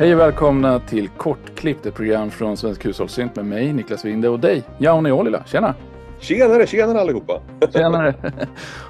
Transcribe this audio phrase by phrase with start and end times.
[0.00, 4.40] Hej och välkomna till Kortklippt, ett program från Svensk Hushållssynt med mig, Niklas Winde och
[4.40, 5.44] dig, Jauni Olila.
[5.46, 5.74] Tjena!
[6.20, 7.40] Tjenare, tjenare allihopa!
[7.72, 8.14] Tjenare!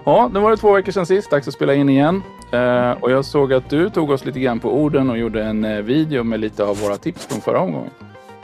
[0.04, 2.22] ja, nu var det två veckor sedan sist, dags att spela in igen.
[2.52, 5.64] Eh, och jag såg att du tog oss lite grann på orden och gjorde en
[5.64, 7.90] eh, video med lite av våra tips från förra omgången.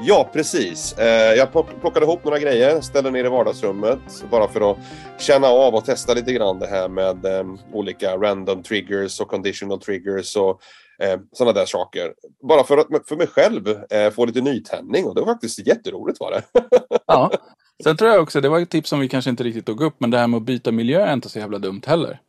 [0.00, 0.98] Ja, precis.
[0.98, 4.78] Eh, jag plockade ihop några grejer, ställde ner i vardagsrummet bara för att
[5.18, 7.26] känna av och testa lite grann det här med
[7.72, 10.60] olika random triggers och conditional triggers och
[10.98, 12.14] eh, sådana där saker.
[12.48, 16.20] Bara för att för mig själv eh, få lite nytändning och det var faktiskt jätteroligt
[16.20, 16.42] var det.
[17.06, 17.30] ja,
[17.82, 19.94] sen tror jag också, det var ett tips som vi kanske inte riktigt tog upp,
[19.98, 22.20] men det här med att byta miljö är inte så jävla dumt heller.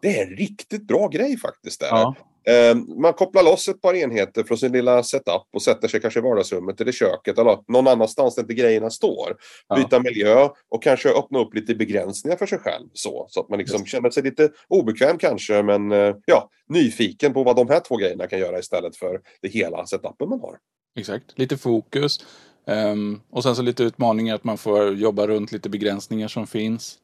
[0.00, 1.80] Det är en riktigt bra grej faktiskt.
[1.80, 1.88] Där.
[1.88, 2.14] Ja.
[2.44, 6.20] Ehm, man kopplar loss ett par enheter från sin lilla setup och sätter sig kanske
[6.20, 9.36] i vardagsrummet eller köket eller någon annanstans där inte grejerna står.
[9.68, 9.76] Ja.
[9.76, 12.88] Byta miljö och kanske öppna upp lite begränsningar för sig själv.
[12.92, 17.42] Så, så att man liksom känner sig lite obekväm kanske men eh, ja, nyfiken på
[17.42, 20.58] vad de här två grejerna kan göra istället för det hela setupen man har.
[20.96, 22.24] Exakt, lite fokus.
[22.66, 26.98] Um, och sen så lite utmaningar att man får jobba runt lite begränsningar som finns.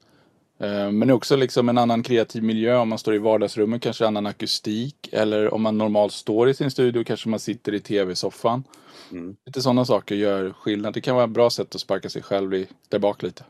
[0.60, 4.26] Eh, men också liksom en annan kreativ miljö om man står i vardagsrummet, kanske annan
[4.26, 5.08] akustik.
[5.12, 8.64] Eller om man normalt står i sin studio, kanske man sitter i tv-soffan.
[9.12, 9.36] Mm.
[9.46, 10.94] Lite sådana saker gör skillnad.
[10.94, 13.44] Det kan vara ett bra sätt att sparka sig själv i, där bak lite.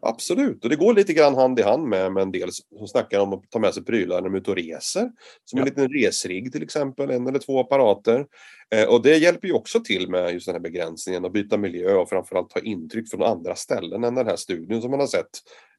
[0.00, 3.20] Absolut, och det går lite grann hand i hand med, med en del som snackar
[3.20, 5.10] om att ta med sig prylar när de är ute och reser.
[5.44, 5.58] Som ja.
[5.58, 8.26] en liten resrigg till exempel, en eller två apparater.
[8.74, 11.94] Eh, och det hjälper ju också till med just den här begränsningen att byta miljö
[11.94, 15.30] och framförallt ta intryck från andra ställen än den här studion som man har sett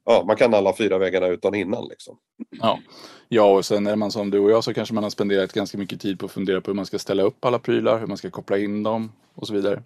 [0.09, 2.17] ja, man kan alla fyra vägarna utan innan liksom.
[2.49, 2.79] Ja.
[3.27, 5.77] ja, och sen är man som du och jag så kanske man har spenderat ganska
[5.77, 8.17] mycket tid på att fundera på hur man ska ställa upp alla prylar, hur man
[8.17, 9.83] ska koppla in dem och så vidare.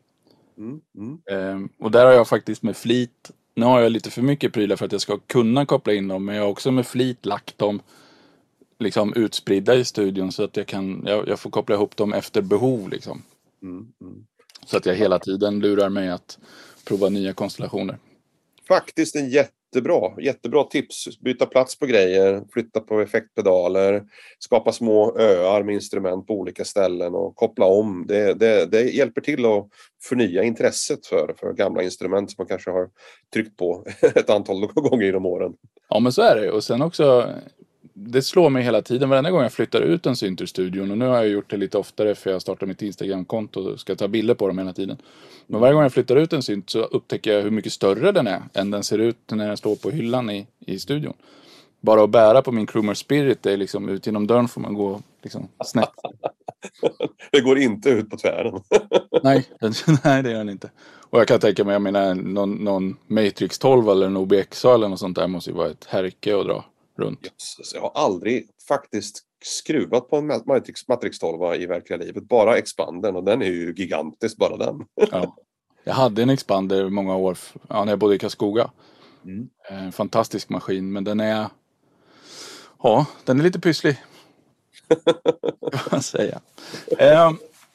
[0.58, 1.20] Mm, mm.
[1.32, 4.76] Ehm, och där har jag faktiskt med flit, nu har jag lite för mycket prylar
[4.76, 7.58] för att jag ska kunna koppla in dem, men jag har också med flit lagt
[7.58, 7.80] dem
[8.80, 12.42] liksom utspridda i studion så att jag kan, jag, jag får koppla ihop dem efter
[12.42, 13.24] behov liksom.
[13.62, 14.26] Mm, mm.
[14.66, 16.40] så att jag hela tiden lurar mig att
[16.86, 17.98] prova nya konstellationer.
[18.68, 21.20] Faktiskt en jätte jättebra, jättebra tips.
[21.20, 24.04] Byta plats på grejer, flytta på effektpedaler,
[24.40, 28.06] skapa små öar med instrument på olika ställen och koppla om.
[28.08, 29.68] Det, det, det hjälper till att
[30.10, 32.90] förnya intresset för, för gamla instrument som man kanske har
[33.34, 33.86] tryckt på
[34.16, 35.54] ett antal gånger genom åren.
[35.90, 37.30] Ja men så är det och sen också
[37.94, 40.92] det slår mig hela tiden varenda gång jag flyttar ut en synt ur studion.
[40.92, 43.96] Och nu har jag gjort det lite oftare för jag startar mitt Instagram-konto och ska
[43.96, 44.98] ta bilder på dem hela tiden.
[45.48, 48.28] Men varje gång jag flyttar ut en synt så upptäcker jag hur mycket större den
[48.28, 51.14] är än den ser ut när den står på hyllan i, i studion.
[51.82, 55.02] Bara att bära på min Krumer Spirit, är liksom ut genom dörren får man gå
[55.24, 55.90] liksom snett.
[57.32, 58.62] det går inte ut på tvären.
[59.24, 59.46] nej,
[60.04, 60.72] nej, det gör den inte.
[61.10, 64.88] Och jag kan tänka mig, jag menar någon, någon Matrix 12 eller en OBX eller
[64.88, 66.66] något sånt där måste ju vara ett härke att dra
[66.98, 67.24] runt.
[67.24, 72.24] Yes, jag har aldrig faktiskt skruvat på en Matrix, Matrix 12 i verkliga livet.
[72.24, 74.86] Bara expandern och den är ju gigantisk bara den.
[75.12, 75.36] ja.
[75.84, 77.38] Jag hade en expander många år
[77.70, 78.72] ja, när jag bodde i Karlskoga.
[79.26, 79.50] Mm.
[79.70, 81.48] En fantastisk maskin men den är
[82.84, 83.98] Ja, den är lite pysslig.
[85.72, 86.42] kan man säga.
[86.98, 87.32] Eh,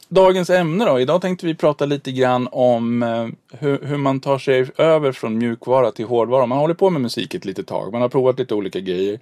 [0.08, 1.00] dagens ämne då.
[1.00, 5.38] Idag tänkte vi prata lite grann om eh, hur, hur, man tar sig över från
[5.38, 6.46] mjukvara till hårdvara.
[6.46, 7.92] Man håller på med musik ett litet tag.
[7.92, 9.20] Man har provat lite olika grejer.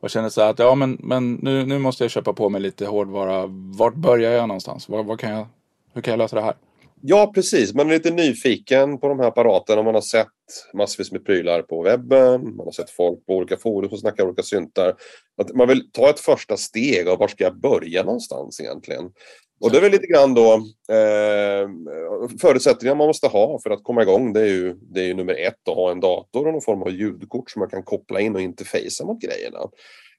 [0.00, 2.60] Och känner så här att ja men, men nu, nu måste jag köpa på mig
[2.60, 3.44] lite hårdvara.
[3.78, 4.88] Vart börjar jag någonstans?
[4.88, 5.46] Var, var kan jag,
[5.94, 6.54] hur kan jag lösa det här?
[7.00, 7.74] Ja, precis.
[7.74, 9.82] Man är lite nyfiken på de här apparaterna.
[9.82, 10.28] Man har sett
[10.74, 12.56] massvis med prylar på webben.
[12.56, 14.94] Man har sett folk på olika forum som snackar olika syntar.
[15.36, 19.10] Att man vill ta ett första steg och var ska jag börja någonstans egentligen?
[19.60, 20.54] Och det är väl lite grann då
[20.94, 21.68] eh,
[22.40, 24.32] förutsättningar man måste ha för att komma igång.
[24.32, 26.82] Det är ju, det är ju nummer ett att ha en dator och någon form
[26.82, 29.58] av ljudkort som man kan koppla in och interfacea mot grejerna.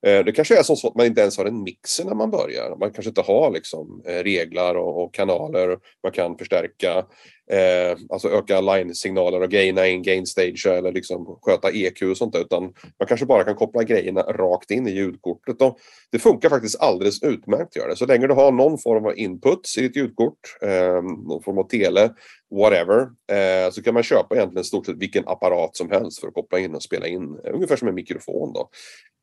[0.05, 2.75] Eh, det kanske är så att man inte ens har en mixer när man börjar.
[2.79, 7.05] Man kanske inte har liksom, eh, reglar och, och kanaler man kan förstärka.
[7.53, 12.33] Eh, alltså öka line-signaler och gaina in, gain stage eller liksom sköta EQ och sånt
[12.33, 12.41] där.
[12.41, 12.63] Utan
[12.99, 15.61] man kanske bara kan koppla grejerna rakt in i ljudkortet.
[15.61, 15.77] Och
[16.11, 17.95] det funkar faktiskt alldeles utmärkt att göra det.
[17.95, 21.63] Så länge du har någon form av input i ditt ljudkort, eh, någon form av
[21.63, 22.09] tele,
[22.51, 23.01] whatever,
[23.31, 26.59] eh, så kan man köpa egentligen stort sett vilken apparat som helst för att koppla
[26.59, 27.39] in och spela in.
[27.53, 28.69] Ungefär som en mikrofon då.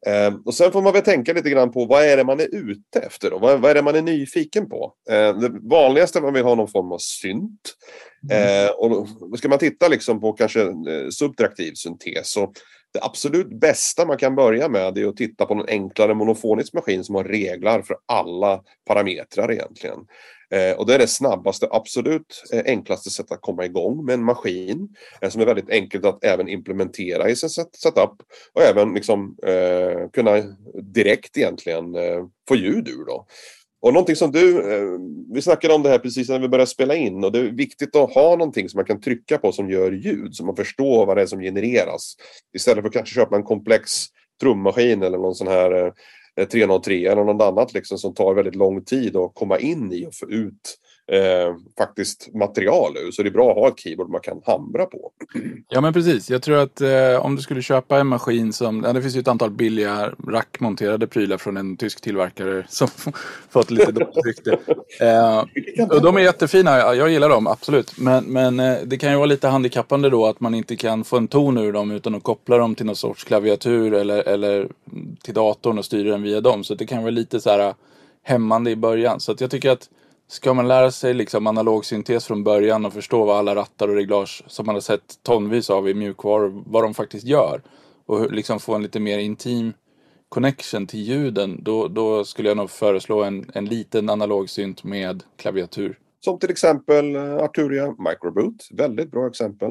[0.06, 2.54] Eh, och sen får man väl tänka lite grann på vad är det man är
[2.54, 3.38] ute efter då?
[3.38, 4.92] Vad, vad är det man är nyfiken på?
[5.10, 7.74] Eh, det vanligaste man vill ha någon form av synt.
[8.30, 8.66] Mm.
[8.66, 12.52] Eh, och då ska man titta liksom på kanske eh, subtraktiv syntes så
[12.96, 17.04] det absolut bästa man kan börja med är att titta på en enklare monofonisk maskin
[17.04, 19.98] som har reglar för alla parametrar egentligen.
[20.50, 24.24] Eh, och det är det snabbaste, absolut eh, enklaste sättet att komma igång med en
[24.24, 24.88] maskin
[25.20, 28.22] eh, som är väldigt enkelt att även implementera i sin setup
[28.52, 30.42] och även liksom, eh, kunna
[30.94, 33.04] direkt egentligen eh, få ljud ur.
[33.06, 33.26] Då.
[33.86, 34.98] Och någonting som du, eh,
[35.32, 37.96] vi snackade om det här precis när vi började spela in och det är viktigt
[37.96, 41.16] att ha någonting som man kan trycka på som gör ljud så man förstår vad
[41.16, 42.16] det är som genereras.
[42.56, 43.92] Istället för att kanske köpa en komplex
[44.40, 45.92] trummaskin eller någon sån här eh,
[46.36, 50.06] eh, 303 eller något annat liksom som tar väldigt lång tid att komma in i
[50.06, 50.78] och få ut
[51.12, 53.10] eh, faktiskt material ur.
[53.10, 55.10] Så det är bra att ha ett keyboard man kan hamra på.
[55.68, 56.30] Ja men precis.
[56.30, 59.20] Jag tror att eh, om du skulle köpa en maskin som, ja, det finns ju
[59.20, 62.88] ett antal billiga rackmonterade prylar från en tysk tillverkare som
[63.50, 64.58] fått lite dåligt rykte.
[65.00, 65.44] Eh,
[65.90, 67.98] och de är jättefina, jag gillar dem absolut.
[67.98, 71.16] Men, men eh, det kan ju vara lite handikappande då att man inte kan få
[71.16, 74.68] en ton ur dem utan att koppla dem till någon sorts klaviatur eller, eller
[75.22, 76.64] till datorn och styra den via dem.
[76.64, 77.74] Så det kan vara lite så här
[78.22, 79.20] hämmande i början.
[79.20, 79.88] Så jag tycker att
[80.28, 83.94] Ska man lära sig liksom analog syntes från början och förstå vad alla rattar och
[83.94, 87.62] reglage som man har sett tonvis av i mjukvaror, vad de faktiskt gör
[88.06, 89.72] och liksom få en lite mer intim
[90.28, 95.22] connection till ljuden, då, då skulle jag nog föreslå en, en liten analog synt med
[95.36, 95.98] klaviatur.
[96.20, 99.70] Som till exempel eh, Arturia Microboot, väldigt bra exempel.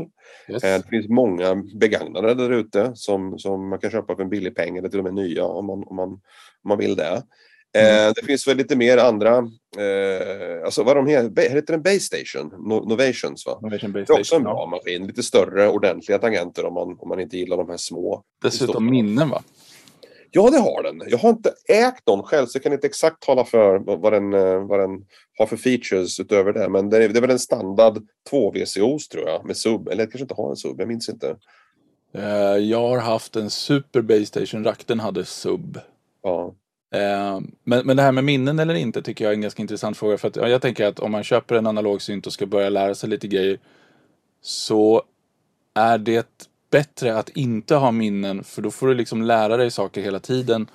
[0.49, 0.63] Yes.
[0.63, 4.55] Eh, det finns många begagnade där ute som, som man kan köpa för en billig
[4.55, 7.23] peng eller till och med nya om man, om man, om man vill det.
[7.75, 8.07] Mm.
[8.07, 9.38] Eh, det finns väl lite mer andra,
[9.77, 12.48] eh, alltså vad de heter, heter den Base Station?
[12.48, 13.60] No Novations va?
[13.62, 14.66] Novation Base det är också en bra ja.
[14.66, 18.24] maskin, lite större ordentliga tangenter om man, om man inte gillar de här små.
[18.42, 19.42] Dessutom minnen va?
[20.31, 21.01] Ja det har den.
[21.07, 24.33] Jag har inte ägt någon själv så jag kan inte exakt tala för vad den,
[24.33, 25.06] eh, vad den
[25.38, 26.69] har för features utöver det.
[26.69, 27.98] Men det är, det är väl en standard
[28.30, 31.10] 2 VCOs tror jag med sub, eller jag kanske inte har en sub, jag minns
[31.10, 31.36] inte.
[32.18, 35.80] Uh, jag har haft en Super Base Station rack, den hade sub.
[36.24, 36.56] Ja.
[36.91, 39.97] Eh, men, men det här med minnen eller inte tycker jag är en ganska intressant
[39.97, 40.17] fråga.
[40.17, 42.95] För att, jag tänker att om man köper en analog synt och ska börja lära
[42.95, 43.59] sig lite grejer
[44.41, 45.03] så
[45.73, 50.01] är det bättre att inte ha minnen för då får du liksom lära dig saker
[50.01, 50.67] hela tiden.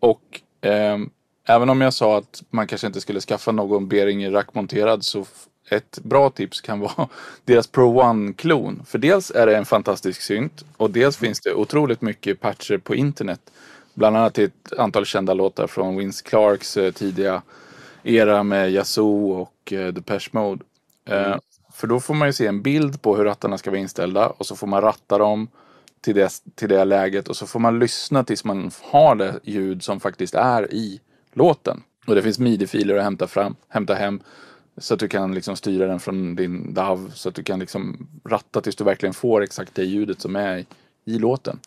[0.00, 0.98] Och eh,
[1.48, 5.26] även om jag sa att man kanske inte skulle skaffa någon Behringer rackmonterad så
[5.70, 7.08] ett bra tips kan vara
[7.44, 8.82] deras Pro One-klon.
[8.86, 12.94] För dels är det en fantastisk synt och dels finns det otroligt mycket patcher på
[12.94, 13.40] internet
[13.94, 17.42] Bland annat till ett antal kända låtar från Vince Clarks eh, tidiga
[18.02, 20.64] era med Yazoo och eh, Depeche Mode.
[21.04, 21.40] Eh, mm.
[21.72, 24.46] För då får man ju se en bild på hur rattarna ska vara inställda och
[24.46, 25.48] så får man ratta dem
[26.00, 29.82] till det, till det läget och så får man lyssna tills man har det ljud
[29.82, 31.00] som faktiskt är i
[31.32, 31.82] låten.
[32.06, 34.20] Och det finns midi-filer att hämta, fram, hämta hem
[34.76, 38.08] så att du kan liksom styra den från din DAV så att du kan liksom
[38.24, 40.66] ratta tills du verkligen får exakt det ljudet som är i,
[41.04, 41.58] i låten.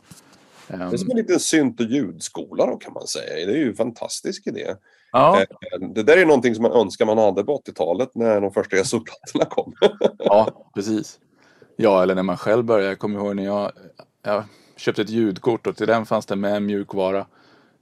[0.68, 3.46] Det är som en liten synt och ljudskola då kan man säga.
[3.46, 4.76] Det är ju en fantastisk idé.
[5.12, 5.42] Ja.
[5.42, 8.78] Eh, det där är någonting som man önskar man hade på 80-talet när de första
[8.78, 9.74] ESO-plattorna kom.
[10.18, 11.20] ja, precis.
[11.76, 12.90] Ja, eller när man själv började.
[12.90, 13.72] Jag kommer ihåg när jag,
[14.24, 14.44] jag
[14.76, 17.26] köpte ett ljudkort och till den fanns det med en mjukvara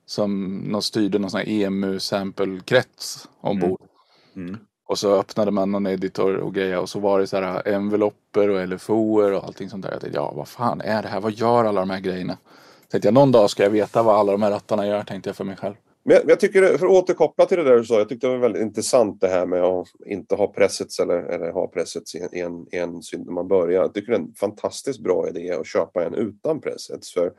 [0.06, 3.81] som någon styrde någon sån här EMU-sample-krets ombord.
[4.35, 4.50] Mm.
[4.50, 4.59] Mm.
[4.85, 8.50] Och så öppnade man någon editor och grejer och så var det så här enveloper
[8.50, 9.91] och LFOer och allting sånt där.
[9.91, 11.19] Jag tänkte, ja vad fan är det här?
[11.19, 12.38] Vad gör alla de här grejerna?
[12.94, 15.36] Tänkte jag någon dag ska jag veta vad alla de här rattarna gör, tänkte jag
[15.38, 15.75] för mig själv.
[16.04, 18.40] Men jag, tycker, för att återkoppla till det där du sa, jag tyckte det var
[18.40, 22.68] väldigt intressant det här med att inte ha Pressets eller, eller ha Pressets i en,
[22.71, 23.81] en synd när man börjar.
[23.81, 27.14] Jag tycker det är en fantastiskt bra idé att köpa en utan Pressets.
[27.14, 27.31] För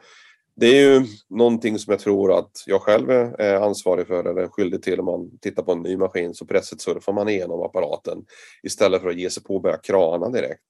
[0.57, 4.83] det är ju någonting som jag tror att jag själv är ansvarig för eller skyldig
[4.83, 8.25] till om man tittar på en ny maskin så presset surfar man igenom apparaten
[8.63, 10.61] istället för att ge sig på och börja krana direkt.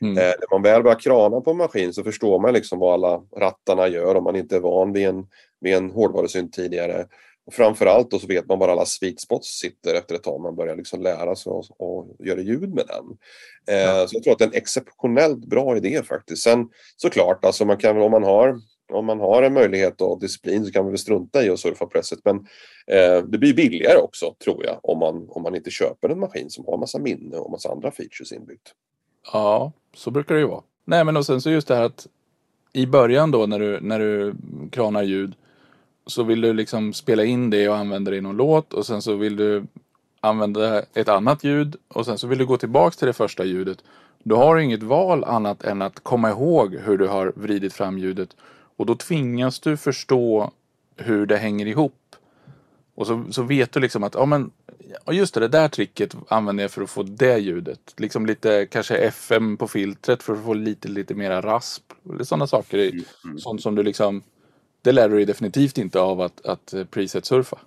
[0.00, 0.18] Mm.
[0.18, 3.22] Eh, när man väl börjar krana på en maskin så förstår man liksom vad alla
[3.36, 5.26] rattarna gör om man inte är van vid en,
[5.60, 7.06] vid en hårdvarusynt tidigare.
[7.46, 10.40] Och framförallt då så vet man var alla sweet spots sitter efter ett tag.
[10.40, 13.04] Man börjar liksom lära sig och, och göra ljud med den.
[13.76, 14.06] Eh, ja.
[14.08, 16.42] Så jag tror att det är en exceptionellt bra idé faktiskt.
[16.42, 18.60] Sen såklart, alltså man kan, om man har
[18.92, 21.86] om man har en möjlighet och disciplin så kan man väl strunta i att surfa
[21.86, 22.18] presset.
[22.24, 22.36] Men
[22.86, 26.50] eh, det blir billigare också tror jag om man, om man inte köper en maskin
[26.50, 28.74] som har massa minne och massa andra features inbyggt.
[29.32, 30.62] Ja, så brukar det ju vara.
[30.84, 32.06] Nej men och sen så just det här att
[32.72, 34.34] i början då när du, när du
[34.70, 35.34] kranar ljud
[36.06, 39.02] så vill du liksom spela in det och använda det i någon låt och sen
[39.02, 39.66] så vill du
[40.20, 43.78] använda ett annat ljud och sen så vill du gå tillbaks till det första ljudet.
[44.22, 47.98] Då har du inget val annat än att komma ihåg hur du har vridit fram
[47.98, 48.36] ljudet
[48.76, 50.52] och då tvingas du förstå
[50.96, 52.16] hur det hänger ihop.
[52.94, 54.50] Och så, så vet du liksom att, ja men,
[55.10, 57.94] just det, det där tricket använder jag för att få det ljudet.
[57.96, 61.82] Liksom lite, kanske FM på filtret för att få lite, lite mera rasp.
[62.20, 62.78] Sådana saker.
[62.78, 63.38] Mm, mm.
[63.38, 64.22] Sånt som du liksom,
[64.82, 67.58] det lär du dig definitivt inte av att, att preset-surfa.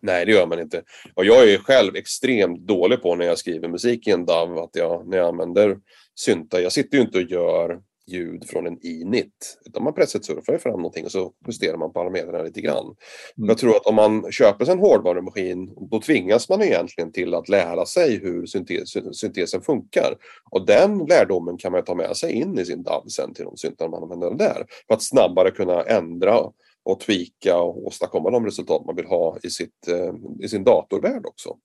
[0.00, 0.82] Nej, det gör man inte.
[1.14, 4.76] Och jag är själv extremt dålig på när jag skriver musik i en DAV, att
[4.76, 5.78] jag, när jag använder
[6.14, 7.80] syntar, jag sitter ju inte och gör
[8.12, 9.58] ljud från en init.
[9.66, 12.84] Utan man pressetsurfar fram någonting och så justerar man parametrarna lite grann.
[12.84, 13.48] Mm.
[13.48, 17.48] Jag tror att om man köper sig en hårdvarumaskin då tvingas man egentligen till att
[17.48, 20.14] lära sig hur syntes, syntesen funkar.
[20.50, 23.56] Och den lärdomen kan man ta med sig in i sin DAV sen till de
[23.56, 24.66] syntar man använder där.
[24.86, 26.40] För att snabbare kunna ändra
[26.82, 31.26] och tweaka och åstadkomma de resultat man vill ha i, sitt, eh, i sin datorvärld
[31.26, 31.56] också.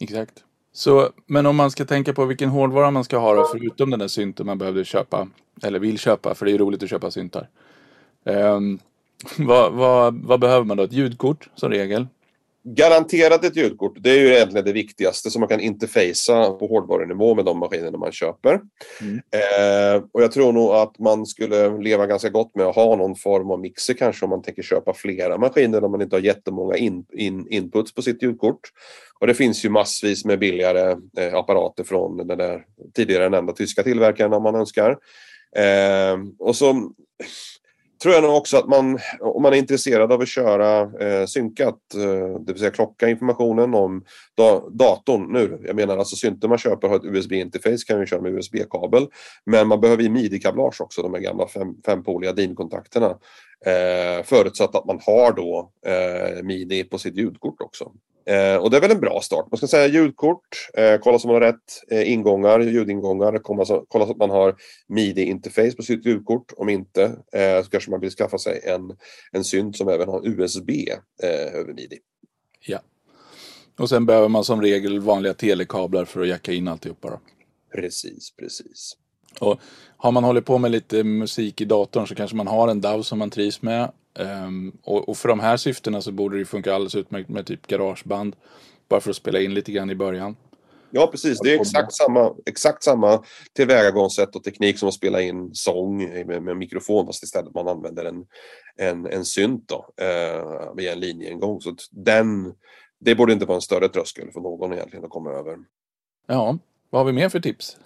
[0.00, 0.44] Exakt.
[0.76, 3.98] Så, men om man ska tänka på vilken hårdvara man ska ha då, förutom den
[3.98, 5.28] där synten man behövde köpa,
[5.62, 7.48] eller vill köpa, för det är roligt att köpa syntar.
[8.24, 8.78] Um,
[9.38, 10.82] vad, vad, vad, behöver man då?
[10.82, 12.06] Ett ljudkort som regel?
[12.66, 13.96] Garanterat ett ljudkort.
[14.00, 17.98] Det är ju egentligen det viktigaste som man kan interfacea på hårdvarunivå med de maskinerna
[17.98, 18.60] man köper.
[19.00, 19.16] Mm.
[19.16, 23.16] Eh, och jag tror nog att man skulle leva ganska gott med att ha någon
[23.16, 26.76] form av mixer kanske om man tänker köpa flera maskiner om man inte har jättemånga
[26.76, 28.60] in, in, inputs på sitt ljudkort.
[29.20, 33.82] Och det finns ju massvis med billigare eh, apparater från den där tidigare nämnda tyska
[33.82, 34.98] tillverkaren om man önskar.
[35.56, 36.90] Eh, och så
[38.02, 41.94] tror jag nog också att man, om man är intresserad av att köra eh, synkat,
[41.94, 44.04] eh, det vill säga klocka informationen om
[44.36, 45.62] da datorn nu.
[45.66, 49.06] Jag menar alltså synten man köper har ett USB-interface, kan ju köra med USB-kabel.
[49.46, 53.16] Men man behöver ju midi-kablage också, de här gamla fem, fempoliga DIN-kontakterna.
[53.66, 57.92] Eh, förutsatt att man har då eh, midi på sitt ljudkort också.
[58.26, 59.46] Eh, och det är väl en bra start.
[59.50, 63.84] Man ska säga ljudkort, eh, kolla så man har rätt eh, ingångar, ljudingångar, kolla så,
[63.88, 64.54] kolla så att man har
[64.88, 66.52] midi-interface på sitt ljudkort.
[66.56, 67.02] Om inte
[67.32, 68.96] eh, så kanske man vill skaffa sig en,
[69.32, 70.70] en synt som även har USB
[71.22, 71.98] eh, över midi.
[72.66, 72.78] Ja.
[73.78, 77.20] Och sen behöver man som regel vanliga telekablar för att jacka in alltihopa då.
[77.74, 78.96] Precis, precis.
[79.40, 79.60] Och
[79.96, 83.02] har man hållit på med lite musik i datorn så kanske man har en DAW
[83.02, 83.92] som man trivs med.
[84.18, 87.66] Um, och, och, för de här syftena så borde det funka alldeles utmärkt med typ
[87.66, 88.36] garageband.
[88.88, 90.36] Bara för att spela in lite grann i början.
[90.96, 91.40] Ja, precis.
[91.40, 93.22] Det är exakt samma, exakt samma
[93.52, 98.04] tillvägagångssätt och teknik som att spela in sång med, med mikrofon fast istället man använder
[98.04, 98.26] en,
[98.76, 101.60] en, en synt då, eh, via en linjeingång.
[101.60, 102.54] Så den,
[103.00, 105.58] det borde inte vara en större tröskel för någon egentligen att komma över.
[106.26, 106.58] Ja,
[106.90, 107.76] vad har vi mer för tips?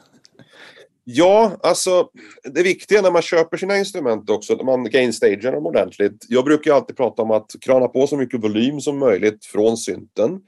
[1.10, 2.08] Ja, alltså
[2.54, 6.26] det viktiga när man köper sina instrument också, när man gainstagear dem ordentligt.
[6.28, 10.40] Jag brukar alltid prata om att krana på så mycket volym som möjligt från synten.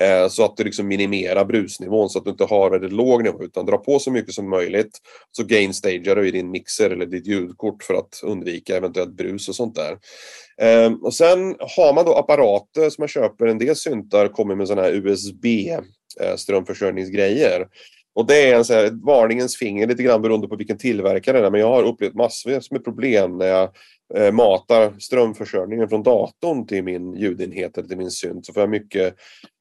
[0.00, 3.44] Eh, så att du liksom minimerar brusnivån så att du inte har väldigt låg nivå
[3.44, 4.98] utan dra på så mycket som möjligt.
[5.30, 9.54] Så gainstagear du i din mixer eller ditt ljudkort för att undvika eventuellt brus och
[9.54, 9.98] sånt där.
[10.60, 14.68] Eh, och sen har man då apparater som man köper, en del syntar kommer med
[14.68, 15.46] sådana här USB
[16.20, 17.66] eh, strömförsörjningsgrejer.
[18.14, 21.40] Och det är en så här, ett varningens finger lite grann beroende på vilken tillverkare
[21.40, 21.50] det är.
[21.50, 23.70] Men jag har upplevt massvis med problem när jag
[24.14, 28.46] eh, matar strömförsörjningen från datorn till min ljudenhet eller till min synt.
[28.46, 29.14] Så får jag mycket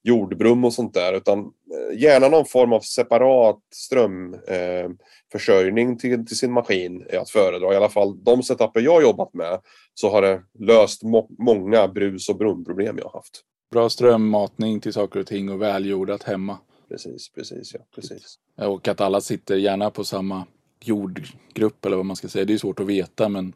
[0.04, 1.14] jordbrum och sånt där.
[1.14, 7.30] Utan eh, gärna någon form av separat strömförsörjning eh, till, till sin maskin är att
[7.30, 7.74] föredra.
[7.74, 9.60] I alla fall de setuper jag jobbat med
[9.94, 13.42] så har det löst må många brus och brumproblem jag har haft.
[13.72, 16.58] Bra strömmatning till saker och ting och välgjordat hemma
[16.92, 18.40] precis, precis, ja, precis.
[18.58, 20.46] Och att alla sitter gärna på samma
[20.82, 22.46] jordgrupp eller vad man ska säga.
[22.46, 23.54] Det är svårt att veta men,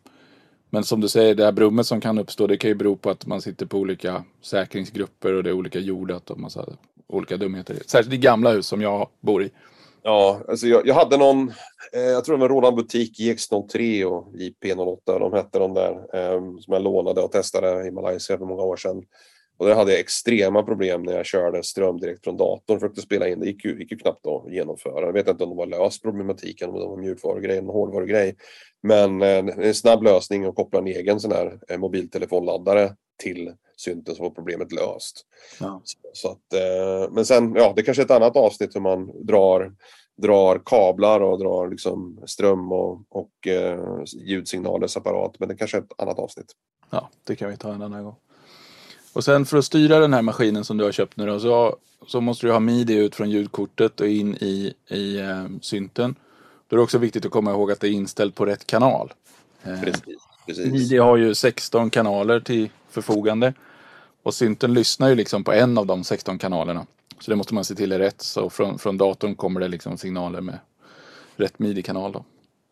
[0.69, 3.09] men som du säger, det här brummet som kan uppstå det kan ju bero på
[3.09, 6.65] att man sitter på olika säkringsgrupper och det är olika jordat och massa
[7.07, 7.77] olika dumheter.
[7.85, 9.51] Särskilt i gamla hus som jag bor i.
[10.03, 11.49] Ja, alltså jag, jag hade någon,
[11.93, 16.41] eh, jag tror det var Roland Butik JX03 och JP08, de hette de där, eh,
[16.59, 19.03] som jag lånade och testade i Malaysia för många år sedan.
[19.57, 23.01] Och där hade jag extrema problem när jag körde ström direkt från datorn för att
[23.01, 23.39] spela in.
[23.39, 25.05] Det gick ju, gick ju knappt att genomföra.
[25.05, 28.35] Jag vet inte om de har löst problematiken, om det en mjukvarugrej eller hårdvarugrej.
[28.83, 34.15] Men eh, en snabb lösning att koppla en egen sån här eh, mobiltelefonladdare till synten
[34.15, 35.25] så var problemet löst.
[35.59, 35.81] Ja.
[35.83, 39.25] Så, så, att, eh, men sen, ja, det kanske är ett annat avsnitt hur man
[39.25, 39.71] drar
[40.17, 45.39] drar kablar och drar liksom ström och, och eh, ljudsignaler separat.
[45.39, 46.51] Men det kanske är ett annat avsnitt.
[46.89, 48.15] Ja, det kan vi ta en annan gång.
[49.15, 51.75] Och sen för att styra den här maskinen som du har köpt nu då, så,
[52.07, 56.15] så måste du ha midi ut från ljudkortet och in i, i eh, synten.
[56.67, 59.13] Då är det också viktigt att komma ihåg att det är inställt på rätt kanal.
[59.63, 60.03] Eh, precis,
[60.45, 60.72] precis.
[60.72, 63.53] Midi har ju 16 kanaler till förfogande.
[64.24, 66.86] Och synten lyssnar ju liksom på en av de 16 kanalerna.
[67.19, 68.22] Så det måste man se till är rätt.
[68.22, 70.60] Så från, från datorn kommer det liksom signaler med
[71.36, 72.25] rätt midi-kanal då.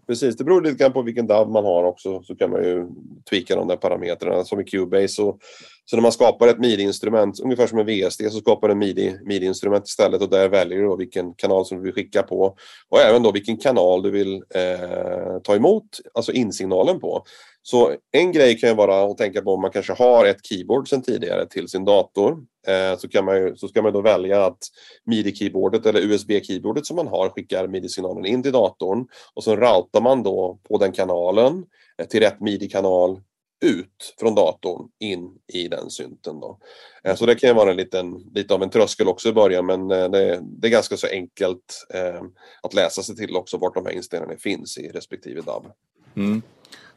[0.08, 2.24] Precis, det beror lite grann på vilken DAV man har också.
[2.24, 2.88] Så kan man ju
[3.30, 4.44] tweaka de där parametrarna.
[4.44, 5.38] Som i Cubase så
[5.86, 9.88] så när man skapar ett midi-instrument, ungefär som en VSD, så skapar du ett midi-instrument
[9.88, 12.56] istället och där väljer du då vilken kanal som du vill skicka på.
[12.90, 17.24] Och även då vilken kanal du vill eh, ta emot, alltså insignalen på.
[17.62, 20.90] Så en grej kan ju vara att tänka på om man kanske har ett keyboard
[20.90, 22.38] sedan tidigare till sin dator.
[22.68, 24.60] Eh, så, kan man ju, så ska man då välja att
[25.06, 30.24] midi-keyboardet eller USB-keyboardet som man har skickar midi-signalen in till datorn och så routar man
[30.24, 31.64] då på den kanalen
[31.98, 33.22] eh, till rätt midi-kanal
[33.64, 36.40] ut från datorn in i den synten.
[36.40, 36.60] Då.
[37.04, 39.92] Eh, så det kan vara en liten, lite av en tröskel också i början men
[39.92, 42.22] eh, det, det är ganska så enkelt eh,
[42.64, 45.66] att läsa sig till också vart de här inställningarna finns i respektive DAB.
[46.16, 46.42] Mm.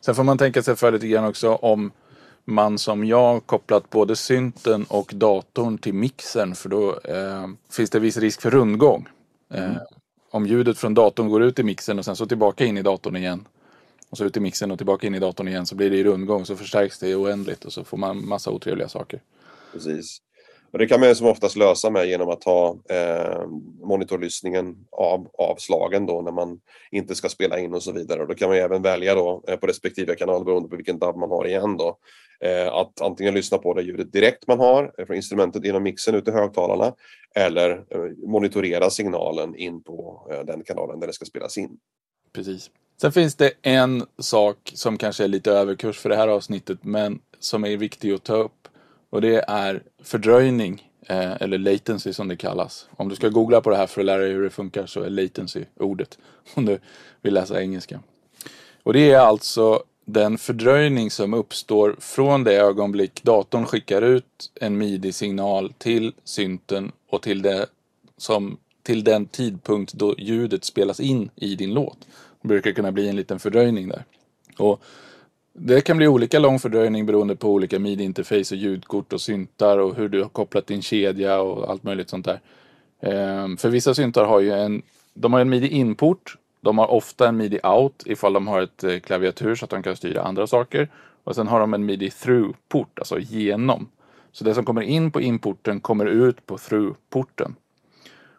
[0.01, 1.93] Sen får man tänka sig för lite grann också om
[2.45, 7.99] man som jag kopplat både synten och datorn till mixern för då eh, finns det
[7.99, 9.09] viss risk för rundgång.
[9.55, 9.77] Eh, mm.
[10.31, 13.17] Om ljudet från datorn går ut i mixern och sen så tillbaka in i datorn
[13.17, 13.45] igen
[14.11, 16.05] och så ut i mixen och tillbaka in i datorn igen så blir det i
[16.05, 19.23] rundgång så förstärks det oändligt och så får man massa otrevliga saker.
[19.73, 20.21] Precis.
[20.71, 23.47] Och det kan man ju som oftast lösa med genom att ha eh,
[23.83, 26.61] monitorlyssningen av, avslagen då när man
[26.91, 28.23] inte ska spela in och så vidare.
[28.23, 31.17] Och då kan man även välja då eh, på respektive kanal beroende på vilken DAB
[31.17, 31.99] man har igen då.
[32.41, 36.15] Eh, att antingen lyssna på det ljudet direkt man har eh, från instrumentet genom mixen
[36.15, 36.95] ut i högtalarna
[37.35, 41.79] eller eh, monitorera signalen in på eh, den kanalen där det ska spelas in.
[42.33, 42.71] Precis.
[43.01, 47.19] Sen finns det en sak som kanske är lite överkurs för det här avsnittet men
[47.39, 48.69] som är viktig att ta upp.
[49.11, 52.89] Och det är fördröjning, eh, eller latency som det kallas.
[52.97, 55.03] Om du ska googla på det här för att lära dig hur det funkar så
[55.03, 56.19] är latency ordet.
[56.55, 56.79] Om du
[57.23, 58.01] vill läsa engelska.
[58.83, 64.79] Och det är alltså den fördröjning som uppstår från det ögonblick datorn skickar ut en
[64.79, 67.67] midi-signal till synten och till, det
[68.17, 71.99] som, till den tidpunkt då ljudet spelas in i din låt.
[72.43, 74.05] Det brukar kunna bli en liten fördröjning där.
[74.59, 74.83] Och
[75.53, 79.95] det kan bli olika lång fördröjning beroende på olika midi-interface och ljudkort och syntar och
[79.95, 82.41] hur du har kopplat din kedja och allt möjligt sånt där.
[83.01, 84.83] Ehm, för vissa syntar har ju en,
[85.15, 89.55] de har en midi-input, de har ofta en midi-out ifall de har ett eh, klaviatur
[89.55, 90.89] så att de kan styra andra saker.
[91.25, 93.89] Och sen har de en midi-through-port, alltså genom.
[94.33, 97.55] Så det som kommer in på inporten kommer ut på through-porten.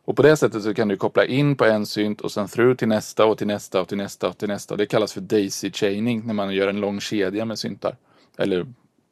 [0.07, 2.75] Och på det sättet så kan du koppla in på en synt och sen through
[2.75, 4.75] till nästa och till nästa och till nästa och till nästa.
[4.75, 7.95] Det kallas för daisy chaining när man gör en lång kedja med syntar.
[8.37, 8.65] Eller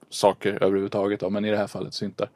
[0.10, 2.30] saker överhuvudtaget då, men i det här fallet syntar.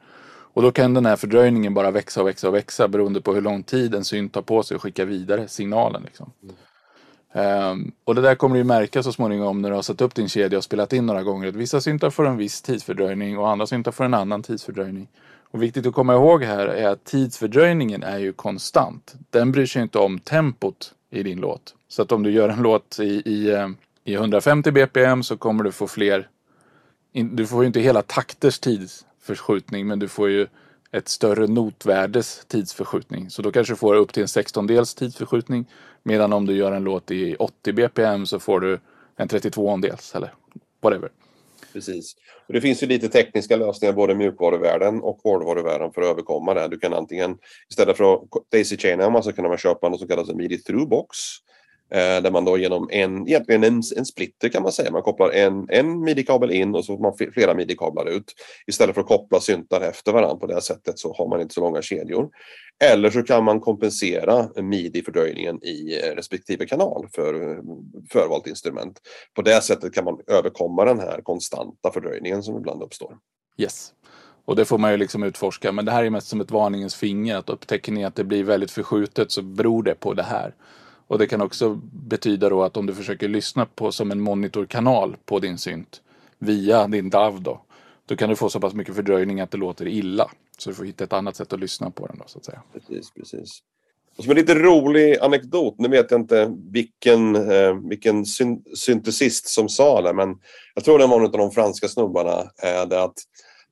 [0.52, 3.40] Och då kan den här fördröjningen bara växa och växa och växa beroende på hur
[3.40, 6.02] lång tid en synt tar på sig att skicka vidare signalen.
[6.02, 6.32] Liksom.
[6.42, 7.70] Mm.
[7.70, 10.14] Um, och det där kommer du ju märka så småningom när du har satt upp
[10.14, 11.48] din kedja och spelat in några gånger.
[11.48, 15.08] Att vissa syntar får en viss tidsfördröjning och andra syntar får en annan tidsfördröjning.
[15.50, 19.14] Och viktigt att komma ihåg här är att tidsfördröjningen är ju konstant.
[19.30, 21.74] Den bryr sig inte om tempot i din låt.
[21.88, 23.68] Så att om du gör en låt i, i, eh,
[24.04, 26.28] i 150 bpm så kommer du få fler...
[27.12, 30.46] Du får ju inte hela takters tidsförskjutning men du får ju
[30.92, 33.30] ett större notvärdes tidsförskjutning.
[33.30, 35.66] Så då kanske du får upp till en 16-dels tidsförskjutning.
[36.02, 38.78] Medan om du gör en låt i 80 bpm så får du
[39.16, 40.34] en 32-dels eller
[40.82, 41.10] whatever.
[41.72, 42.16] Precis.
[42.46, 46.54] Och det finns ju lite tekniska lösningar både i mjukvaruvärlden och hårdvaruvärlden för att överkomma
[46.54, 46.68] det.
[46.68, 47.38] Du kan antingen
[47.70, 48.20] istället för att
[48.52, 51.18] daisy chaina så kan man köpa något som kallas en midi through box.
[51.90, 54.90] Eh, där man då genom en, egentligen en, en splitter kan man säga.
[54.90, 58.34] Man kopplar en, en midi-kabel in och så får man flera midi-kablar ut.
[58.66, 61.60] Istället för att koppla syntar efter varandra på det sättet så har man inte så
[61.60, 62.28] långa kedjor.
[62.84, 67.60] Eller så kan man kompensera midi-fördröjningen i eh, respektive kanal för
[68.12, 69.00] förvalt instrument.
[69.34, 73.16] På det sättet kan man överkomma den här konstanta fördröjningen som ibland uppstår.
[73.58, 73.92] Yes.
[74.44, 75.72] Och det får man ju liksom utforska.
[75.72, 77.36] Men det här är mest som ett varningens finger.
[77.36, 80.54] Att upptäcker ni att det blir väldigt förskjutet så beror det på det här.
[81.10, 85.16] Och det kan också betyda då att om du försöker lyssna på som en monitorkanal
[85.24, 86.02] på din synt
[86.38, 87.60] via din DAV då.
[88.06, 90.30] Då kan du få så pass mycket fördröjning att det låter illa.
[90.58, 92.62] Så du får hitta ett annat sätt att lyssna på den då så att säga.
[92.72, 93.62] Precis, precis.
[94.16, 99.48] Och som en lite rolig anekdot, nu vet jag inte vilken, eh, vilken syn syntesist
[99.48, 100.38] som sa det, men
[100.74, 102.38] jag tror det var en av de franska snubbarna.
[102.62, 103.18] Eh, det att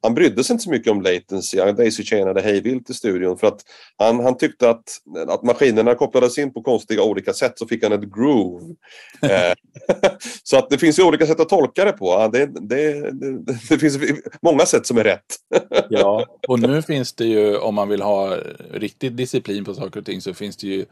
[0.03, 1.61] han brydde sig inte så mycket om latency.
[1.61, 3.61] Han daisy-chainade hejvilt i studion för att
[3.97, 4.85] han, han tyckte att,
[5.29, 8.75] att maskinerna kopplades in på konstiga olika sätt så fick han ett groove.
[9.23, 9.53] eh,
[10.43, 12.29] så att det finns ju olika sätt att tolka det på.
[12.33, 13.99] Det, det, det, det finns
[14.43, 15.37] många sätt som är rätt.
[15.89, 18.37] ja, och nu finns det ju om man vill ha
[18.73, 20.85] riktig disciplin på saker och ting så finns det ju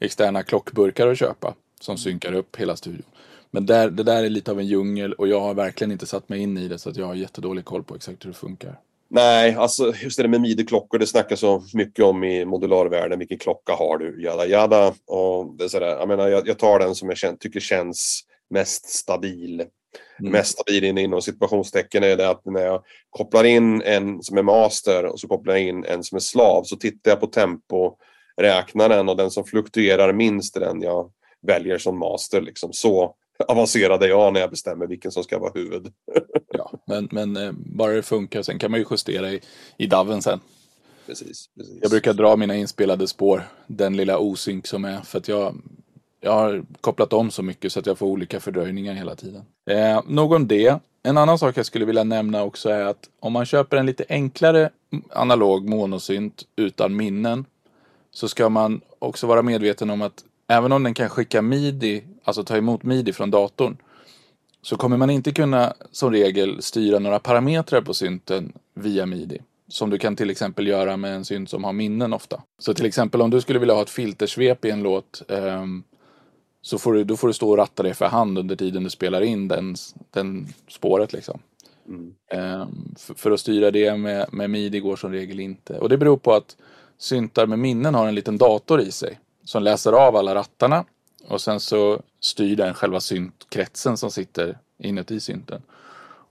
[0.00, 3.06] externa klockburkar att köpa som synkar upp hela studion.
[3.54, 6.28] Men där, det där är lite av en djungel och jag har verkligen inte satt
[6.28, 8.80] mig in i det så att jag har jättedålig koll på exakt hur det funkar.
[9.08, 13.18] Nej, alltså just det med midi-klockor, det snackas så mycket om i modularvärlden.
[13.18, 14.22] Vilken klocka har du?
[14.22, 14.94] Jada jada.
[15.06, 18.20] Och det är sådär, jag menar, jag, jag tar den som jag känner, tycker känns
[18.50, 19.60] mest stabil.
[20.20, 20.32] Mm.
[20.32, 25.04] Mest stabil inom situationstecken är det att när jag kopplar in en som är master
[25.04, 29.16] och så kopplar jag in en som är slav så tittar jag på temporäknaren och
[29.16, 31.10] den som fluktuerar minst är den jag
[31.46, 32.40] väljer som master.
[32.40, 32.72] Liksom.
[32.72, 33.14] Så
[33.48, 35.92] avancerad är jag när jag bestämmer vilken som ska vara huvud.
[36.52, 38.42] ja, men, men eh, bara det funkar.
[38.42, 39.40] Sen kan man ju justera i,
[39.78, 40.40] i DAVen sen.
[41.06, 41.78] Precis, precis.
[41.82, 45.54] Jag brukar dra mina inspelade spår, den lilla osynk som är, för att jag,
[46.20, 49.42] jag har kopplat om så mycket så att jag får olika fördröjningar hela tiden.
[49.70, 50.78] Eh, nog om det.
[51.02, 54.04] En annan sak jag skulle vilja nämna också är att om man köper en lite
[54.08, 54.70] enklare
[55.10, 57.44] analog monosynt utan minnen
[58.10, 62.44] så ska man också vara medveten om att även om den kan skicka midi, alltså
[62.44, 63.76] ta emot midi från datorn,
[64.62, 69.38] så kommer man inte kunna som regel styra några parametrar på synten via midi.
[69.68, 72.42] Som du kan till exempel göra med en synt som har minnen ofta.
[72.58, 75.64] Så till exempel om du skulle vilja ha ett filtersvep i en låt eh,
[76.62, 78.90] så får du, då får du stå och ratta det för hand under tiden du
[78.90, 79.74] spelar in den,
[80.10, 81.40] den spåret liksom.
[81.88, 82.14] Mm.
[82.32, 85.78] Eh, för, för, att styra det med, med midi går som regel inte.
[85.78, 86.56] Och det beror på att
[86.98, 90.84] syntar med minnen har en liten dator i sig som läser av alla rattarna
[91.28, 95.62] och sen så styr den själva syntkretsen som sitter inuti synten.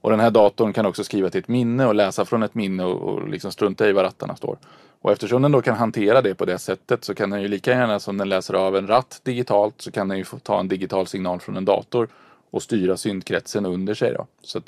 [0.00, 2.84] Och den här datorn kan också skriva till ett minne och läsa från ett minne
[2.84, 4.58] och, och liksom strunta i vad rattarna står.
[5.00, 7.70] Och eftersom den då kan hantera det på det sättet så kan den ju lika
[7.70, 10.68] gärna som den läser av en ratt digitalt så kan den ju få ta en
[10.68, 12.08] digital signal från en dator
[12.50, 14.12] och styra syntkretsen under sig.
[14.12, 14.26] Då.
[14.42, 14.60] Så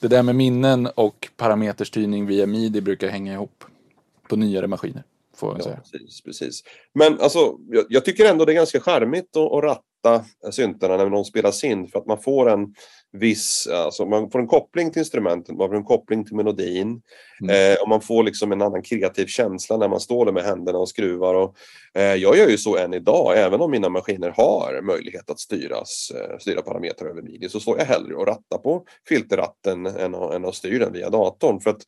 [0.00, 3.64] det där med minnen och parameterstyrning via midi brukar hänga ihop
[4.28, 5.02] på nyare maskiner.
[5.36, 5.76] Får jag ja, säga.
[5.92, 6.62] Precis, precis.
[6.94, 11.10] Men alltså, jag, jag, tycker ändå det är ganska charmigt att, att ratta syntarna när
[11.10, 12.74] de spelas in för att man får en
[13.12, 17.02] viss, alltså man får en koppling till instrumentet, man får en koppling till melodin
[17.42, 17.72] mm.
[17.72, 20.78] eh, och man får liksom en annan kreativ känsla när man står där med händerna
[20.78, 21.34] och skruvar.
[21.34, 21.56] Och,
[21.94, 26.12] eh, jag gör ju så än idag, även om mina maskiner har möjlighet att styras,
[26.14, 30.44] eh, styra parametrar över midi, så står jag hellre och rattar på filterratten än, än
[30.44, 31.60] att styra den via datorn.
[31.60, 31.82] För att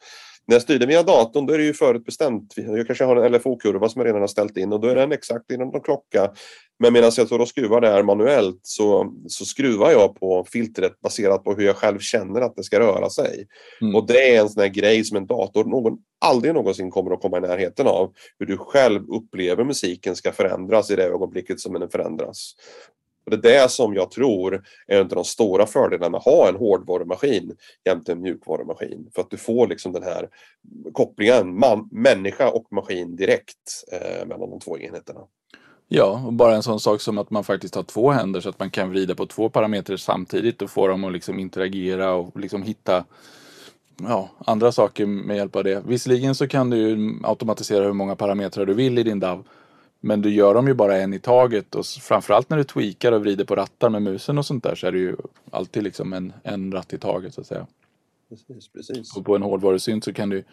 [0.48, 2.54] när jag styrde via datorn då är det ju förutbestämt.
[2.56, 5.12] Jag kanske har en LFO-kurva som jag redan har ställt in och då är den
[5.12, 6.30] exakt inom någon klocka.
[6.78, 11.44] Men medan jag står och skruvar där manuellt så, så skruvar jag på filtret baserat
[11.44, 13.46] på hur jag själv känner att det ska röra sig.
[13.80, 13.94] Mm.
[13.94, 17.20] Och det är en sån här grej som en dator någon, aldrig någonsin kommer att
[17.20, 18.12] komma i närheten av.
[18.38, 22.54] Hur du själv upplever musiken ska förändras i det ögonblicket som den förändras.
[23.28, 24.54] Och det är det som jag tror
[24.86, 29.10] är en av de stora fördelarna med att ha en hårdvarumaskin jämte en mjukvarumaskin.
[29.14, 30.28] För att du får liksom den här
[30.92, 35.20] kopplingen man, människa och maskin direkt eh, mellan de två enheterna.
[35.88, 38.58] Ja, och bara en sån sak som att man faktiskt har två händer så att
[38.58, 42.62] man kan vrida på två parametrar samtidigt och få dem att liksom interagera och liksom
[42.62, 43.04] hitta
[44.02, 45.82] ja, andra saker med hjälp av det.
[45.86, 49.44] Visserligen så kan du ju automatisera hur många parametrar du vill i din DAV.
[50.00, 53.20] Men du gör dem ju bara en i taget och framförallt när du tweakar och
[53.20, 55.16] vrider på rattar med musen och sånt där så är det ju
[55.50, 57.66] alltid liksom en, en ratt i taget så att säga.
[58.28, 59.16] Precis, precis.
[59.16, 60.44] Och på en hårdvarusynt så kan du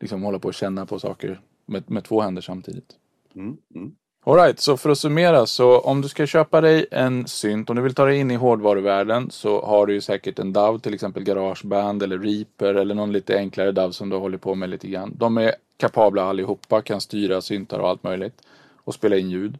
[0.00, 2.92] liksom hålla på och känna på saker med, med två händer samtidigt.
[3.34, 3.94] Mm, mm.
[4.24, 7.82] Alright, så för att summera så om du ska köpa dig en synt, om du
[7.82, 11.22] vill ta dig in i hårdvaruvärlden så har du ju säkert en DAV, till exempel
[11.22, 15.14] Garageband eller Reaper eller någon lite enklare DAV som du håller på med lite grann.
[15.16, 18.42] De är kapabla allihopa, kan styra syntar och allt möjligt
[18.86, 19.58] och spela in ljud.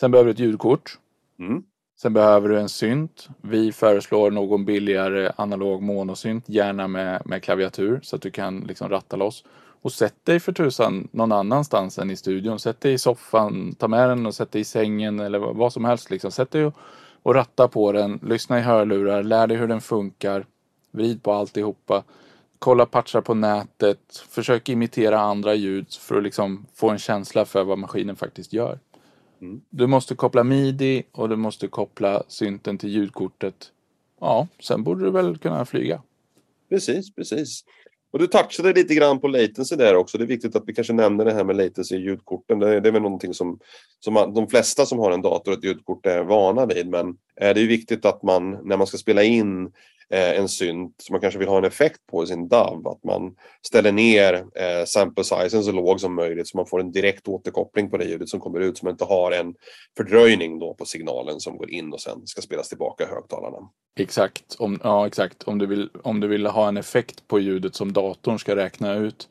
[0.00, 0.98] Sen behöver du ett ljudkort.
[1.38, 1.62] Mm.
[2.00, 3.28] Sen behöver du en synt.
[3.40, 8.88] Vi föreslår någon billigare analog monosynt, gärna med, med klaviatur så att du kan liksom
[8.88, 9.44] ratta loss.
[9.82, 12.58] Och sätt dig för tusan någon annanstans än i studion.
[12.58, 15.84] Sätt dig i soffan, ta med den och sätt dig i sängen eller vad som
[15.84, 16.10] helst.
[16.10, 16.30] Liksom.
[16.30, 16.74] Sätt dig och,
[17.22, 20.46] och ratta på den, lyssna i hörlurar, lär dig hur den funkar,
[20.90, 22.04] vrid på alltihopa
[22.58, 27.64] kolla patchar på nätet, försök imitera andra ljud för att liksom få en känsla för
[27.64, 28.78] vad maskinen faktiskt gör.
[29.40, 29.60] Mm.
[29.70, 33.72] Du måste koppla midi och du måste koppla synten till ljudkortet.
[34.20, 36.02] Ja, sen borde du väl kunna flyga.
[36.68, 37.64] Precis, precis.
[38.10, 40.18] Och du touchade lite grann på latency där också.
[40.18, 42.58] Det är viktigt att vi kanske nämner det här med latency i ljudkorten.
[42.58, 43.58] Det är, det är väl någonting som,
[44.00, 46.88] som de flesta som har en dator och ett ljudkort är vana vid.
[46.88, 49.72] Men det är viktigt att man när man ska spela in
[50.10, 52.88] eh, en synt som man kanske vill ha en effekt på i sin DAV.
[52.88, 56.92] Att man ställer ner eh, sample sizen så låg som möjligt så man får en
[56.92, 58.78] direkt återkoppling på det ljudet som kommer ut.
[58.78, 59.54] Så man inte har en
[59.96, 63.68] fördröjning då på signalen som går in och sen ska spelas tillbaka i högtalarna.
[63.98, 64.56] Exakt.
[64.58, 65.42] Om, ja, exakt.
[65.42, 68.94] Om, du vill, om du vill ha en effekt på ljudet som datorn ska räkna
[68.94, 69.28] ut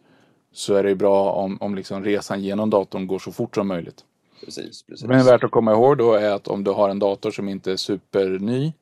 [0.52, 4.04] så är det bra om, om liksom resan genom datorn går så fort som möjligt.
[4.46, 5.08] Precis, precis.
[5.08, 7.72] Men värt att komma ihåg då är att om du har en dator som inte
[7.72, 8.74] är superny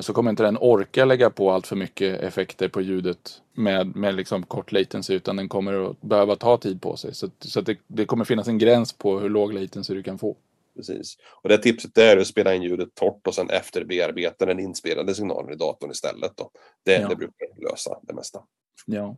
[0.00, 4.14] så kommer inte den orka lägga på allt för mycket effekter på ljudet med, med
[4.14, 7.14] liksom kort latency utan den kommer att behöva ta tid på sig.
[7.14, 10.36] Så, så det, det, kommer finnas en gräns på hur låg latency du kan få.
[10.76, 11.16] precis.
[11.42, 15.52] Och det tipset är att spela in ljudet torrt och sen efterbearbeta den inspelade signalen
[15.52, 16.32] i datorn istället.
[16.36, 16.50] Då.
[16.84, 17.08] Det, ja.
[17.08, 18.40] det brukar lösa det mesta.
[18.86, 19.16] Ja.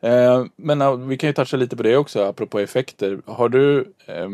[0.00, 3.22] Eh, men vi kan ju toucha lite på det också, apropå effekter.
[3.26, 4.28] Har du, eh,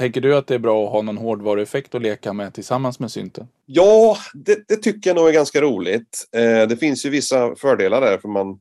[0.00, 3.10] tänker du att det är bra att ha någon hårdvarueffekt att leka med tillsammans med
[3.10, 3.48] synten?
[3.66, 6.28] Ja, det, det tycker jag nog är ganska roligt.
[6.36, 8.58] Eh, det finns ju vissa fördelar där, för man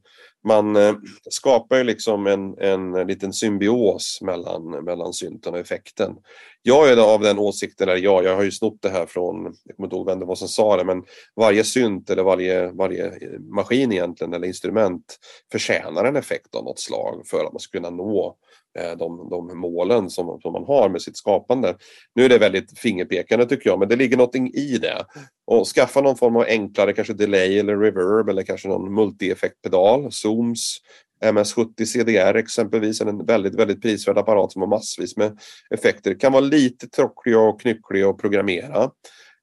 [0.48, 0.96] man eh,
[1.30, 6.16] skapar ju liksom en, en liten symbios mellan, mellan synten och effekten.
[6.62, 9.76] Jag är av den åsikten, eller ja, jag har ju snott det här från, jag
[9.76, 11.04] kommer inte ihåg vem det var som sa det, men
[11.36, 15.20] varje synt eller varje, varje maskin egentligen eller instrument
[15.52, 18.36] förtjänar en effekt av något slag för att man ska kunna nå
[18.80, 21.76] Eh, de, de målen som, som man har med sitt skapande.
[22.16, 25.06] Nu är det väldigt fingerpekande tycker jag, men det ligger någonting i det.
[25.48, 30.78] Och skaffa någon form av enklare, kanske delay eller reverb eller kanske någon multi-effektpedal, zooms,
[31.26, 35.40] MS70 CDR exempelvis, en väldigt, väldigt prisvärd apparat som har massvis med
[35.70, 36.20] effekter.
[36.20, 38.92] Kan vara lite tråkig och knycklig att programmera.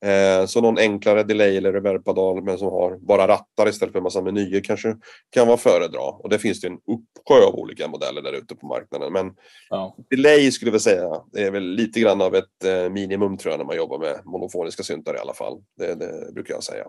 [0.04, 4.02] Eh, så någon enklare delay eller reverbpadal men som har bara rattar istället för en
[4.02, 4.96] massa menyer kanske
[5.30, 6.00] kan vara föredra.
[6.00, 9.12] Och det finns det en uppsjö av olika modeller där ute på marknaden.
[9.12, 9.34] Men
[9.70, 9.96] ja.
[10.10, 13.66] delay skulle jag säga är väl lite grann av ett eh, minimum tror jag när
[13.66, 15.58] man jobbar med monofoniska syntar i alla fall.
[15.78, 16.84] Det, det brukar jag säga.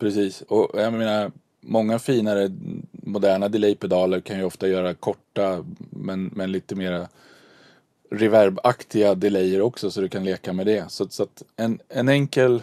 [0.00, 2.50] Precis, och jag menar många finare
[2.92, 7.08] moderna delaypedaler kan ju ofta göra korta men, men lite mera
[8.12, 10.90] reverbaktiga delayer också så du kan leka med det.
[10.90, 12.62] Så, så att en, en enkel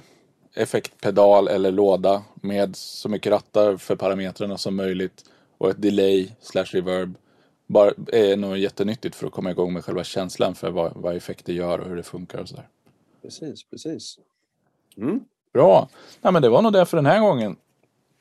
[0.54, 5.24] effektpedal eller låda med så mycket rattar för parametrarna som möjligt
[5.58, 7.16] och ett delay slash reverb
[7.68, 11.54] bara är nog jättenyttigt för att komma igång med själva känslan för vad, vad effekter
[11.54, 12.68] gör och hur det funkar och sådär.
[13.22, 14.20] Precis, precis.
[14.98, 15.20] Mm.
[15.54, 15.90] Bra.
[16.22, 17.56] Ja, men det var nog det för den här gången.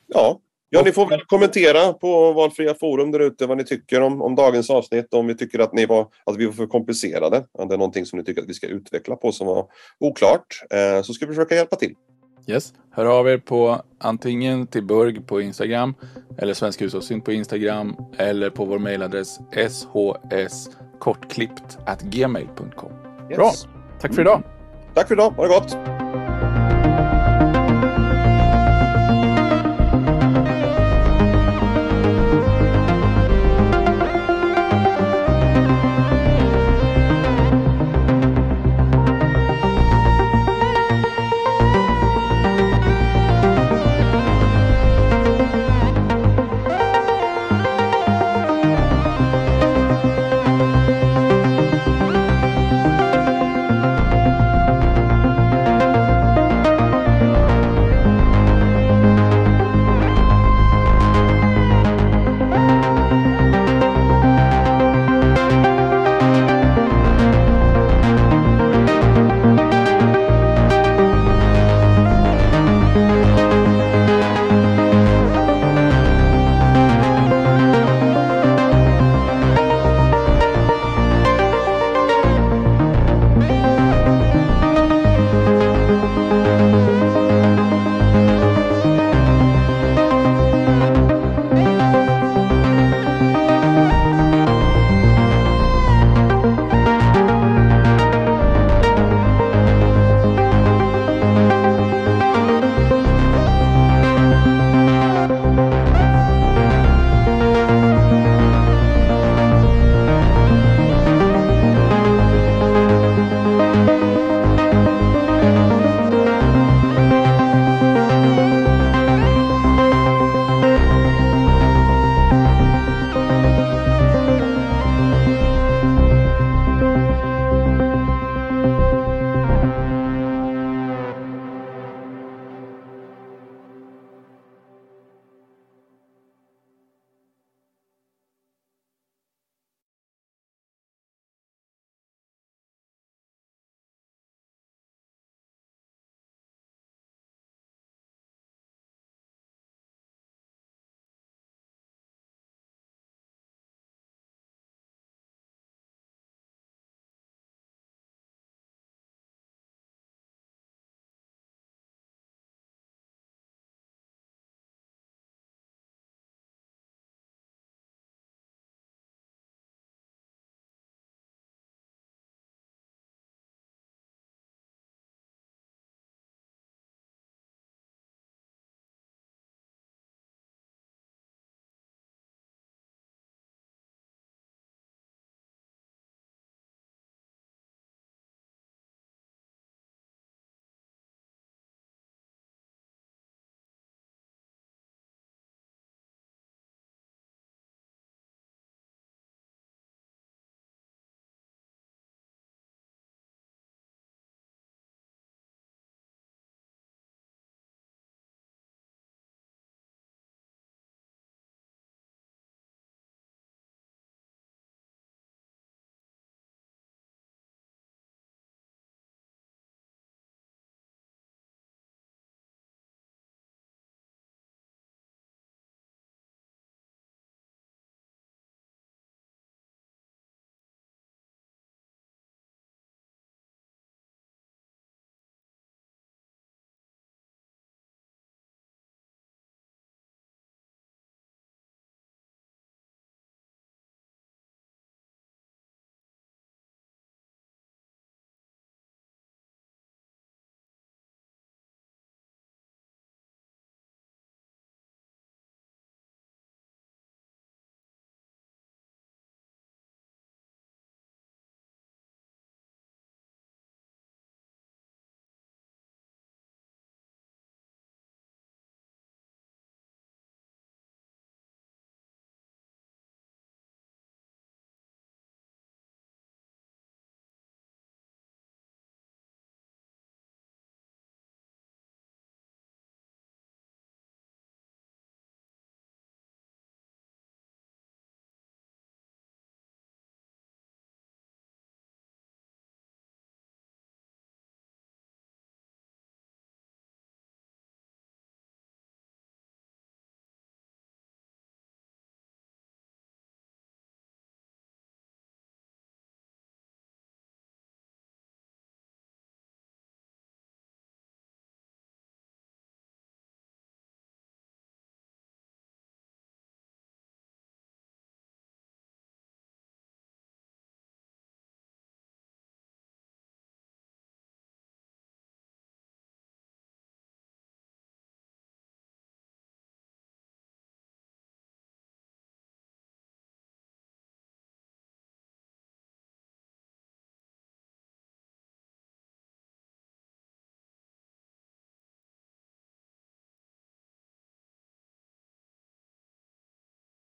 [0.07, 0.39] Ja,
[0.71, 4.35] Ja, ni får väl kommentera på valfria forum där ute vad ni tycker om, om
[4.35, 5.13] dagens avsnitt.
[5.13, 7.43] Om vi tycker att, ni var, att vi var för komplicerade.
[7.51, 9.65] Om det är någonting som ni tycker att vi ska utveckla på som var
[9.99, 10.63] oklart.
[10.69, 11.93] Eh, så ska vi försöka hjälpa till.
[12.47, 12.73] Yes.
[12.91, 15.95] Hör av er på antingen till Burg på Instagram
[16.37, 19.39] eller Svensk Hushållssyn på Instagram eller på vår mejladress
[20.99, 22.91] shskortklippt gmail.com.
[23.29, 23.37] Yes.
[23.37, 23.51] Bra.
[24.01, 24.43] Tack för idag.
[24.93, 25.31] Tack för idag.
[25.31, 25.98] Ha det gott.